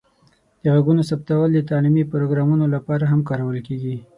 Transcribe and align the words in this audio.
د 0.63 0.65
غږونو 0.75 1.01
ثبتول 1.09 1.49
د 1.53 1.59
تعلیمي 1.69 2.03
پروګرامونو 2.11 2.65
لپاره 2.75 3.03
هم 3.11 3.19
کارول 3.29 3.57
کیږي. 3.67 3.95